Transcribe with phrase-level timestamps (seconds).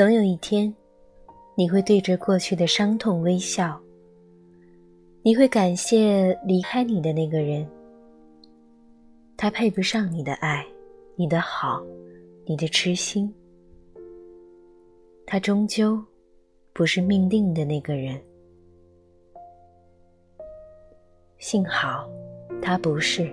[0.00, 0.74] 总有一天，
[1.54, 3.78] 你会对着过去的伤痛微笑。
[5.22, 7.68] 你会感谢离开你的那个人，
[9.36, 10.66] 他配不上你的爱，
[11.16, 11.84] 你的好，
[12.46, 13.30] 你的痴心。
[15.26, 16.02] 他终究
[16.72, 18.18] 不是命定的那个人。
[21.36, 22.08] 幸好，
[22.62, 23.30] 他不是。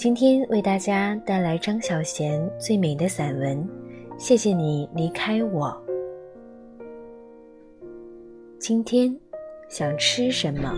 [0.00, 3.58] 今天为大家带来张小娴最美的散文，
[4.16, 5.68] 《谢谢你离开我》。
[8.58, 9.14] 今天
[9.68, 10.72] 想吃什么？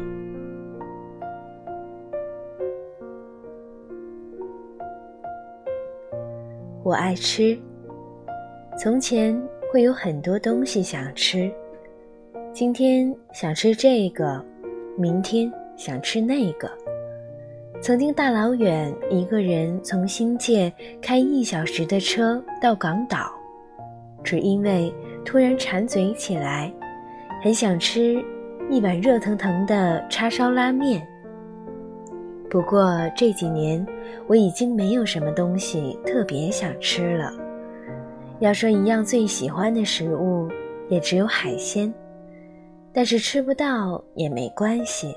[6.82, 7.56] 我爱吃。
[8.76, 9.40] 从前
[9.72, 11.48] 会有很多东西想吃，
[12.52, 14.44] 今天想吃这个，
[14.98, 16.68] 明天想吃那个。
[17.82, 23.28] 曾经大老远一个人从新界开一小时的车到港岛，
[24.22, 24.94] 只因为
[25.24, 26.72] 突然馋嘴起来。
[27.42, 28.24] 很想吃
[28.70, 31.04] 一碗热腾腾的叉烧拉面。
[32.48, 33.84] 不过这几年
[34.28, 37.32] 我已经没有什么东西特别想吃了。
[38.38, 40.48] 要说一样最喜欢的食物，
[40.88, 41.92] 也只有海鲜。
[42.92, 45.12] 但是吃不到也没关系。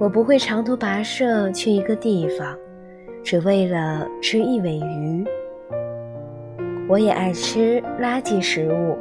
[0.00, 2.56] 我不会长途跋涉去一个地方，
[3.22, 5.22] 只为了吃一尾鱼。
[6.88, 8.96] 我也爱吃垃圾食物。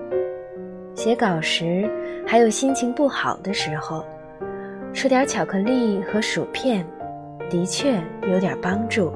[0.93, 1.89] 写稿时，
[2.27, 4.03] 还有心情不好的时候，
[4.91, 6.85] 吃点巧克力和薯片，
[7.49, 7.93] 的确
[8.29, 9.09] 有点帮助。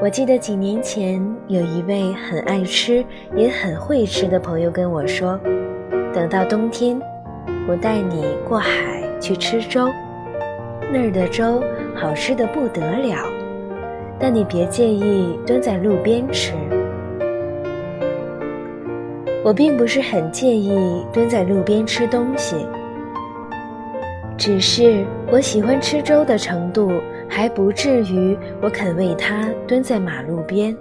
[0.00, 3.04] 我记得几年前，有一位很爱吃
[3.36, 5.38] 也很会吃的朋友跟我说
[6.14, 6.98] ：“等到冬天，
[7.68, 9.90] 我带你过海去吃粥，
[10.92, 11.62] 那儿的粥
[11.94, 13.30] 好吃的不得了，
[14.18, 16.52] 但你别介意蹲在路边吃。”
[19.44, 22.56] 我并不是很介意蹲在路边吃东西，
[24.36, 26.90] 只是我喜欢吃粥的程度
[27.28, 30.76] 还不至于我肯为它蹲在马路边。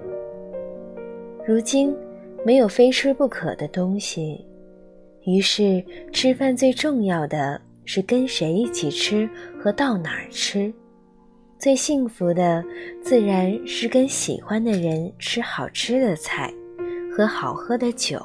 [1.45, 1.95] 如今
[2.43, 4.45] 没有非吃不可的东西，
[5.23, 5.81] 于是
[6.11, 9.27] 吃饭最重要的是跟谁一起吃
[9.57, 10.71] 和到哪儿吃，
[11.57, 12.61] 最幸福的
[13.01, 16.53] 自然是跟喜欢的人吃好吃的菜，
[17.09, 18.21] 喝好喝的酒。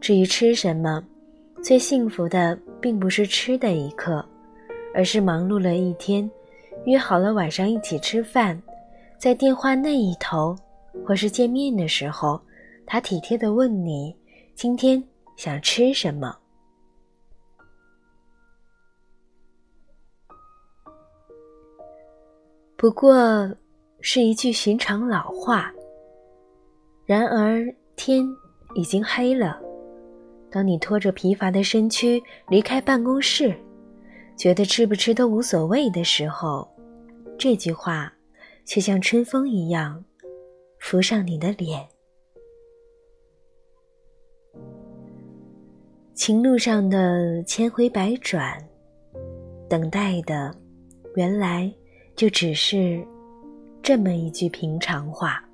[0.00, 1.02] 至于吃什么，
[1.62, 4.22] 最幸福的并不是吃的一刻，
[4.94, 6.30] 而是忙碌了一天，
[6.84, 8.62] 约好了晚上一起吃饭，
[9.18, 10.54] 在电话那一头，
[11.06, 12.38] 或是见面的时候，
[12.86, 14.14] 他体贴地问你
[14.54, 15.02] 今天
[15.36, 16.36] 想吃什么。
[22.78, 23.52] 不过
[24.00, 25.74] 是一句寻常老话。
[27.04, 27.66] 然而
[27.96, 28.24] 天
[28.76, 29.60] 已经黑了。
[30.48, 33.52] 当你拖着疲乏的身躯离开办公室，
[34.36, 36.68] 觉得吃不吃都无所谓的时候，
[37.36, 38.12] 这句话
[38.64, 40.04] 却像春风一样
[40.78, 41.84] 拂上你的脸。
[46.14, 48.56] 情路上的千回百转，
[49.68, 50.54] 等待的
[51.16, 51.72] 原来
[52.18, 53.06] 就只是
[53.80, 55.47] 这么一句平常话。